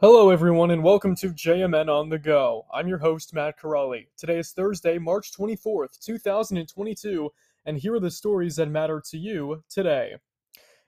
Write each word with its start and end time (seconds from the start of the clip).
Hello, 0.00 0.30
everyone, 0.30 0.70
and 0.70 0.84
welcome 0.84 1.16
to 1.16 1.30
JMN 1.30 1.88
on 1.88 2.08
the 2.08 2.20
Go. 2.20 2.66
I'm 2.72 2.86
your 2.86 2.98
host, 2.98 3.34
Matt 3.34 3.58
Corrali. 3.58 4.06
Today 4.16 4.38
is 4.38 4.52
Thursday, 4.52 4.96
March 4.96 5.32
24th, 5.36 5.98
2022, 5.98 7.32
and 7.66 7.76
here 7.76 7.96
are 7.96 7.98
the 7.98 8.08
stories 8.08 8.54
that 8.54 8.68
matter 8.68 9.02
to 9.10 9.18
you 9.18 9.64
today. 9.68 10.14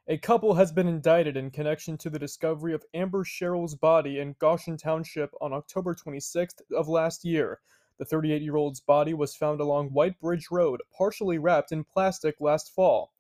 A 0.07 0.17
couple 0.17 0.55
has 0.55 0.71
been 0.71 0.87
indicted 0.87 1.37
in 1.37 1.51
connection 1.51 1.99
to 1.99 2.09
the 2.09 2.21
discovery 2.21 2.73
of 2.73 2.85
Amber 2.95 3.25
Sherrill's 3.25 3.75
body 3.75 4.21
in 4.21 4.37
Goshen 4.39 4.77
Township 4.77 5.33
on 5.41 5.53
October 5.53 5.93
26th 5.93 6.61
of 6.73 6.87
last 6.87 7.25
year. 7.25 7.59
The 7.99 8.05
38 8.05 8.43
year 8.43 8.55
old's 8.55 8.79
body 8.79 9.13
was 9.13 9.35
found 9.35 9.61
along 9.61 9.89
White 9.89 10.21
Bridge 10.21 10.53
Road, 10.53 10.83
partially 10.97 11.39
wrapped 11.39 11.73
in 11.73 11.83
plastic 11.83 12.37
last 12.41 12.73
fall. 12.73 13.11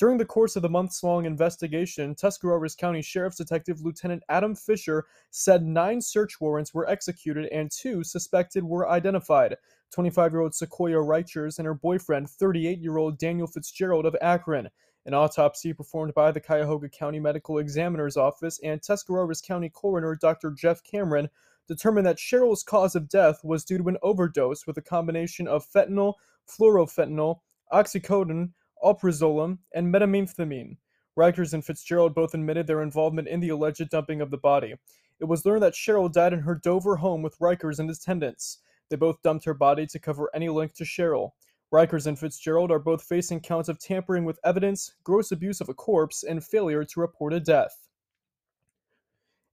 During 0.00 0.16
the 0.16 0.24
course 0.24 0.56
of 0.56 0.62
the 0.62 0.70
months 0.70 1.02
long 1.02 1.26
investigation, 1.26 2.14
Tuscarawas 2.14 2.74
County 2.74 3.02
Sheriff's 3.02 3.36
Detective 3.36 3.82
Lieutenant 3.82 4.22
Adam 4.30 4.54
Fisher 4.54 5.04
said 5.28 5.62
nine 5.62 6.00
search 6.00 6.40
warrants 6.40 6.72
were 6.72 6.88
executed 6.88 7.52
and 7.52 7.70
two 7.70 8.02
suspected 8.02 8.64
were 8.64 8.88
identified 8.88 9.58
25 9.90 10.32
year 10.32 10.40
old 10.40 10.54
Sequoia 10.54 10.96
Reichers 10.96 11.58
and 11.58 11.66
her 11.66 11.74
boyfriend, 11.74 12.30
38 12.30 12.78
year 12.78 12.96
old 12.96 13.18
Daniel 13.18 13.46
Fitzgerald 13.46 14.06
of 14.06 14.16
Akron. 14.22 14.70
An 15.04 15.12
autopsy 15.12 15.74
performed 15.74 16.14
by 16.14 16.32
the 16.32 16.40
Cuyahoga 16.40 16.88
County 16.88 17.20
Medical 17.20 17.58
Examiner's 17.58 18.16
Office 18.16 18.58
and 18.64 18.82
Tuscarawas 18.82 19.42
County 19.42 19.68
Coroner 19.68 20.16
Dr. 20.16 20.50
Jeff 20.52 20.82
Cameron 20.82 21.28
determined 21.68 22.06
that 22.06 22.18
Sherrill's 22.18 22.62
cause 22.62 22.94
of 22.94 23.10
death 23.10 23.44
was 23.44 23.66
due 23.66 23.76
to 23.76 23.88
an 23.88 23.98
overdose 24.02 24.66
with 24.66 24.78
a 24.78 24.82
combination 24.82 25.46
of 25.46 25.62
fentanyl, 25.70 26.14
fluorofentanyl, 26.48 27.40
oxycodone, 27.70 28.52
alprazolam, 28.82 29.58
and 29.74 29.92
metamethymine. 29.92 30.76
Rikers 31.18 31.52
and 31.52 31.64
Fitzgerald 31.64 32.14
both 32.14 32.34
admitted 32.34 32.66
their 32.66 32.82
involvement 32.82 33.28
in 33.28 33.40
the 33.40 33.50
alleged 33.50 33.88
dumping 33.90 34.20
of 34.20 34.30
the 34.30 34.38
body. 34.38 34.74
It 35.18 35.26
was 35.26 35.44
learned 35.44 35.62
that 35.62 35.74
Sherrill 35.74 36.08
died 36.08 36.32
in 36.32 36.40
her 36.40 36.54
Dover 36.54 36.96
home 36.96 37.20
with 37.20 37.38
Rikers 37.38 37.78
and 37.78 37.90
attendants. 37.90 38.58
They 38.88 38.96
both 38.96 39.22
dumped 39.22 39.44
her 39.44 39.54
body 39.54 39.86
to 39.86 39.98
cover 39.98 40.30
any 40.34 40.48
link 40.48 40.72
to 40.74 40.84
Sherrill. 40.84 41.34
Rikers 41.72 42.06
and 42.06 42.18
Fitzgerald 42.18 42.70
are 42.70 42.78
both 42.78 43.02
facing 43.02 43.40
counts 43.40 43.68
of 43.68 43.78
tampering 43.78 44.24
with 44.24 44.40
evidence, 44.44 44.94
gross 45.04 45.30
abuse 45.30 45.60
of 45.60 45.68
a 45.68 45.74
corpse, 45.74 46.24
and 46.24 46.42
failure 46.42 46.84
to 46.84 47.00
report 47.00 47.32
a 47.32 47.40
death. 47.40 47.86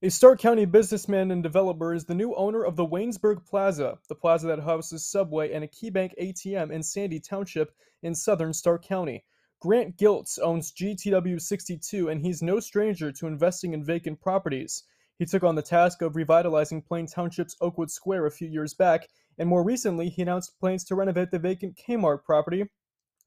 A 0.00 0.10
Stark 0.10 0.38
County 0.38 0.64
businessman 0.64 1.32
and 1.32 1.42
developer 1.42 1.92
is 1.92 2.04
the 2.04 2.14
new 2.14 2.32
owner 2.36 2.62
of 2.62 2.76
the 2.76 2.86
Waynesburg 2.86 3.44
Plaza, 3.44 3.98
the 4.08 4.14
plaza 4.14 4.46
that 4.46 4.60
houses 4.60 5.04
Subway 5.04 5.52
and 5.52 5.64
a 5.64 5.66
KeyBank 5.66 6.12
ATM 6.16 6.70
in 6.70 6.84
Sandy 6.84 7.18
Township 7.18 7.74
in 8.00 8.14
southern 8.14 8.52
Stark 8.52 8.84
County. 8.84 9.24
Grant 9.58 9.96
Giltz 9.96 10.38
owns 10.40 10.70
GTW62 10.70 12.12
and 12.12 12.20
he's 12.20 12.42
no 12.42 12.60
stranger 12.60 13.10
to 13.10 13.26
investing 13.26 13.72
in 13.72 13.84
vacant 13.84 14.20
properties. 14.20 14.84
He 15.18 15.26
took 15.26 15.42
on 15.42 15.56
the 15.56 15.62
task 15.62 16.00
of 16.00 16.14
revitalizing 16.14 16.82
Plain 16.82 17.08
Township's 17.08 17.56
Oakwood 17.60 17.90
Square 17.90 18.26
a 18.26 18.30
few 18.30 18.46
years 18.46 18.74
back, 18.74 19.08
and 19.36 19.48
more 19.48 19.64
recently, 19.64 20.10
he 20.10 20.22
announced 20.22 20.60
plans 20.60 20.84
to 20.84 20.94
renovate 20.94 21.32
the 21.32 21.40
vacant 21.40 21.76
Kmart 21.76 22.22
property 22.22 22.70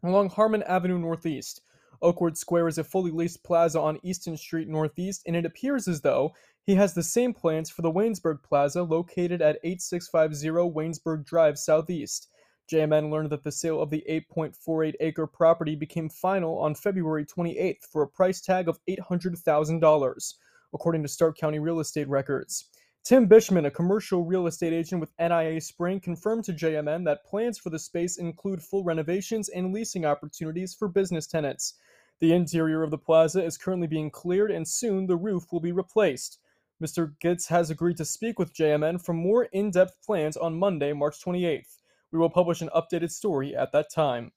along 0.04 0.30
Harmont 0.30 0.64
Avenue 0.64 1.00
Northeast. 1.00 1.64
Oakwood 2.02 2.38
Square 2.38 2.68
is 2.68 2.78
a 2.78 2.84
fully 2.84 3.12
leased 3.12 3.44
plaza 3.44 3.80
on 3.80 4.00
Easton 4.02 4.36
Street 4.36 4.68
Northeast, 4.68 5.22
and 5.28 5.36
it 5.36 5.46
appears 5.46 5.88
as 5.88 6.02
though 6.02 6.34
he 6.64 6.76
has 6.76 6.94
the 6.94 7.04
same 7.04 7.34
plans 7.34 7.70
for 7.70 7.82
the 7.82 7.92
Waynesburg 7.92 8.42
Plaza 8.44 8.84
located 8.84 9.42
at 9.42 9.60
8650 9.64 10.50
Waynesburg 10.72 11.26
Drive 11.26 11.60
Southeast. 11.60 12.30
JMN 12.72 13.12
learned 13.12 13.30
that 13.32 13.44
the 13.44 13.52
sale 13.52 13.82
of 13.82 13.90
the 13.90 14.04
8.48 14.10 14.94
acre 15.00 15.28
property 15.28 15.76
became 15.76 16.10
final 16.10 16.58
on 16.58 16.74
February 16.74 17.26
28th 17.26 17.84
for 17.92 18.02
a 18.02 18.08
price 18.08 18.42
tag 18.42 18.68
of 18.68 18.80
$800,000, 18.90 20.34
according 20.74 21.04
to 21.04 21.08
Stark 21.08 21.38
County 21.38 21.60
real 21.60 21.80
estate 21.80 22.08
records. 22.08 22.70
Tim 23.04 23.28
Bishman, 23.28 23.66
a 23.66 23.72
commercial 23.72 24.24
real 24.24 24.46
estate 24.46 24.74
agent 24.74 25.02
with 25.02 25.10
NAI 25.20 25.58
Spring, 25.58 26.00
confirmed 26.00 26.44
to 26.46 26.54
JMN 26.54 27.04
that 27.06 27.26
plans 27.26 27.58
for 27.58 27.72
the 27.72 27.80
space 27.80 28.18
include 28.18 28.62
full 28.62 28.84
renovations 28.84 29.50
and 29.50 29.74
leasing 29.74 30.06
opportunities 30.06 30.76
for 30.76 30.88
business 30.88 31.26
tenants. 31.26 31.74
The 32.22 32.34
interior 32.34 32.84
of 32.84 32.92
the 32.92 33.00
plaza 33.00 33.44
is 33.44 33.58
currently 33.58 33.88
being 33.88 34.12
cleared, 34.12 34.52
and 34.52 34.68
soon 34.68 35.08
the 35.08 35.18
roof 35.18 35.52
will 35.52 35.60
be 35.60 35.72
replaced. 35.72 36.38
Mr. 36.82 37.16
Giltz 37.20 37.48
has 37.48 37.72
agreed 37.72 37.98
to 37.98 38.06
speak 38.06 38.38
with 38.38 38.54
JMN 38.54 39.04
for 39.04 39.14
more 39.14 39.46
in 39.46 39.72
depth 39.72 39.98
plans 40.06 40.38
on 40.38 40.60
Monday, 40.60 40.94
March 40.94 41.20
28th. 41.20 41.80
We 42.12 42.20
will 42.20 42.30
publish 42.30 42.62
an 42.62 42.70
updated 42.76 43.10
story 43.10 43.56
at 43.56 43.72
that 43.72 43.92
time. 43.92 44.32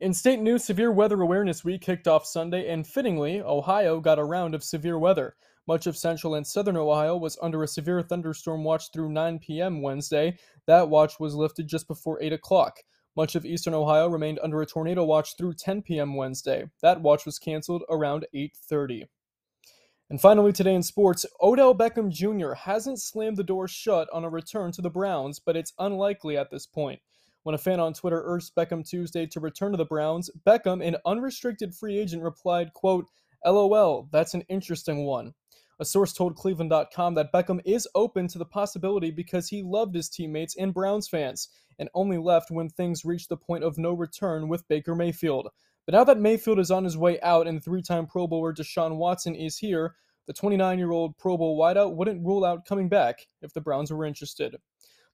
In 0.00 0.14
state 0.14 0.40
news, 0.40 0.64
Severe 0.64 0.92
Weather 0.92 1.20
Awareness 1.20 1.62
Week 1.62 1.82
kicked 1.82 2.08
off 2.08 2.24
Sunday, 2.24 2.70
and 2.70 2.86
fittingly, 2.86 3.42
Ohio 3.42 4.00
got 4.00 4.18
a 4.18 4.24
round 4.24 4.54
of 4.54 4.64
severe 4.64 4.98
weather. 4.98 5.36
Much 5.66 5.86
of 5.86 5.96
central 5.96 6.34
and 6.34 6.46
southern 6.46 6.76
Ohio 6.76 7.16
was 7.18 7.38
under 7.42 7.62
a 7.62 7.68
severe 7.68 8.00
thunderstorm 8.00 8.64
watch 8.64 8.92
through 8.92 9.10
9 9.10 9.40
p.m. 9.40 9.82
Wednesday. 9.82 10.38
That 10.66 10.88
watch 10.88 11.20
was 11.20 11.34
lifted 11.34 11.66
just 11.66 11.86
before 11.86 12.22
8 12.22 12.32
o'clock. 12.32 12.78
Much 13.16 13.34
of 13.34 13.46
eastern 13.46 13.72
Ohio 13.72 14.08
remained 14.08 14.38
under 14.42 14.60
a 14.60 14.66
tornado 14.66 15.02
watch 15.02 15.36
through 15.38 15.54
10 15.54 15.80
p.m. 15.80 16.14
Wednesday. 16.14 16.70
That 16.82 17.00
watch 17.00 17.24
was 17.24 17.38
canceled 17.38 17.82
around 17.88 18.26
8:30. 18.34 19.04
And 20.10 20.20
finally, 20.20 20.52
today 20.52 20.74
in 20.74 20.82
sports, 20.82 21.24
Odell 21.40 21.74
Beckham 21.74 22.10
Jr. 22.10 22.52
hasn't 22.52 23.00
slammed 23.00 23.38
the 23.38 23.42
door 23.42 23.66
shut 23.66 24.08
on 24.12 24.24
a 24.24 24.28
return 24.28 24.70
to 24.72 24.82
the 24.82 24.90
Browns, 24.90 25.40
but 25.40 25.56
it's 25.56 25.72
unlikely 25.78 26.36
at 26.36 26.50
this 26.50 26.66
point. 26.66 27.00
When 27.42 27.54
a 27.54 27.58
fan 27.58 27.80
on 27.80 27.94
Twitter 27.94 28.22
urged 28.24 28.54
Beckham 28.54 28.86
Tuesday 28.86 29.26
to 29.26 29.40
return 29.40 29.72
to 29.72 29.78
the 29.78 29.84
Browns, 29.84 30.30
Beckham, 30.46 30.86
an 30.86 30.96
unrestricted 31.06 31.74
free 31.74 31.98
agent, 31.98 32.22
replied, 32.22 32.72
quote, 32.74 33.06
LOL, 33.44 34.08
that's 34.12 34.34
an 34.34 34.42
interesting 34.48 35.04
one. 35.04 35.32
A 35.78 35.84
source 35.84 36.12
told 36.12 36.36
Cleveland.com 36.36 37.14
that 37.14 37.32
Beckham 37.32 37.60
is 37.64 37.86
open 37.94 38.28
to 38.28 38.38
the 38.38 38.46
possibility 38.46 39.10
because 39.10 39.48
he 39.48 39.62
loved 39.62 39.94
his 39.94 40.08
teammates 40.08 40.56
and 40.56 40.72
Browns 40.72 41.06
fans, 41.06 41.48
and 41.78 41.90
only 41.92 42.16
left 42.16 42.50
when 42.50 42.70
things 42.70 43.04
reached 43.04 43.28
the 43.28 43.36
point 43.36 43.62
of 43.62 43.76
no 43.76 43.92
return 43.92 44.48
with 44.48 44.66
Baker 44.68 44.94
Mayfield. 44.94 45.48
But 45.84 45.94
now 45.94 46.04
that 46.04 46.18
Mayfield 46.18 46.58
is 46.58 46.70
on 46.70 46.84
his 46.84 46.96
way 46.96 47.20
out 47.20 47.46
and 47.46 47.62
three 47.62 47.82
time 47.82 48.06
Pro 48.06 48.26
Bowler 48.26 48.54
Deshaun 48.54 48.96
Watson 48.96 49.34
is 49.34 49.58
here, 49.58 49.94
the 50.26 50.32
29 50.32 50.78
year 50.78 50.90
old 50.90 51.16
Pro 51.18 51.36
Bowl 51.36 51.58
wideout 51.58 51.94
wouldn't 51.94 52.24
rule 52.24 52.44
out 52.44 52.66
coming 52.66 52.88
back 52.88 53.26
if 53.42 53.52
the 53.52 53.60
Browns 53.60 53.92
were 53.92 54.04
interested. 54.04 54.56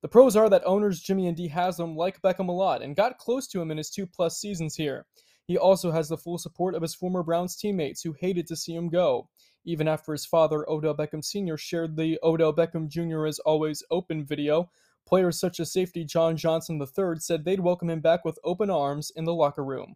The 0.01 0.09
pros 0.09 0.34
are 0.34 0.51
that 0.51 0.65
owners 0.65 1.01
Jimmy 1.01 1.28
and 1.28 1.37
Dee 1.37 1.49
Haslam 1.49 1.97
like 1.97 2.22
Beckham 2.22 2.49
a 2.49 2.53
lot 2.53 2.83
and 2.83 2.97
got 2.97 3.19
close 3.19 3.47
to 3.49 3.61
him 3.61 3.71
in 3.71 3.77
his 3.78 3.91
two 3.91 4.06
plus 4.06 4.39
seasons 4.39 4.75
here. 4.75 5.06
He 5.47 5.58
also 5.58 5.91
has 5.91 6.08
the 6.08 6.16
full 6.16 6.38
support 6.38 6.75
of 6.75 6.82
his 6.82 6.94
former 6.94 7.22
Browns 7.22 7.56
teammates 7.56 8.03
who 8.03 8.12
hated 8.12 8.47
to 8.47 8.56
see 8.56 8.75
him 8.75 8.88
go 8.88 9.28
even 9.64 9.88
after 9.88 10.12
his 10.12 10.26
father, 10.26 10.69
Odell 10.69 10.94
Beckham 10.94 11.25
Sr., 11.25 11.56
shared 11.56 11.97
the 11.97 12.19
Odell 12.22 12.53
Beckham 12.53 12.88
Jr. 12.88 13.26
is 13.26 13.38
always 13.41 13.82
open 13.91 14.25
video. 14.25 14.70
Players 15.06 15.38
such 15.38 15.60
as 15.60 15.72
safety 15.72 16.04
John 16.04 16.36
Johnson 16.36 16.80
III 16.80 17.19
said 17.19 17.44
they'd 17.44 17.60
welcome 17.60 17.91
him 17.91 18.00
back 18.00 18.25
with 18.25 18.38
open 18.44 18.70
arms 18.70 19.12
in 19.14 19.25
the 19.25 19.34
locker 19.34 19.64
room. 19.64 19.94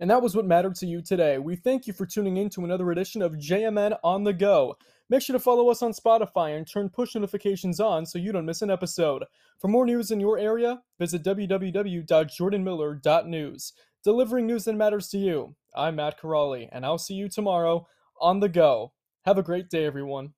And 0.00 0.10
that 0.10 0.22
was 0.22 0.34
what 0.34 0.46
mattered 0.46 0.74
to 0.76 0.86
you 0.86 1.02
today. 1.02 1.38
We 1.38 1.54
thank 1.54 1.86
you 1.86 1.92
for 1.92 2.06
tuning 2.06 2.36
in 2.36 2.50
to 2.50 2.64
another 2.64 2.90
edition 2.90 3.22
of 3.22 3.34
JMN 3.34 3.96
on 4.02 4.24
the 4.24 4.32
Go. 4.32 4.76
Make 5.08 5.22
sure 5.22 5.34
to 5.34 5.40
follow 5.40 5.68
us 5.68 5.82
on 5.82 5.92
Spotify 5.92 6.56
and 6.56 6.66
turn 6.66 6.88
push 6.88 7.14
notifications 7.14 7.78
on 7.78 8.06
so 8.06 8.18
you 8.18 8.32
don't 8.32 8.46
miss 8.46 8.62
an 8.62 8.70
episode. 8.70 9.24
For 9.58 9.68
more 9.68 9.86
news 9.86 10.10
in 10.10 10.18
your 10.18 10.38
area, 10.38 10.82
visit 10.98 11.22
www.jordanmiller.news. 11.22 13.72
Delivering 14.04 14.48
news 14.48 14.64
that 14.64 14.74
matters 14.74 15.10
to 15.10 15.18
you. 15.18 15.54
I'm 15.76 15.94
Matt 15.94 16.18
Corrali, 16.18 16.68
and 16.72 16.84
I'll 16.84 16.98
see 16.98 17.14
you 17.14 17.28
tomorrow 17.28 17.86
on 18.20 18.40
the 18.40 18.48
go. 18.48 18.92
Have 19.24 19.38
a 19.38 19.44
great 19.44 19.70
day, 19.70 19.84
everyone. 19.84 20.32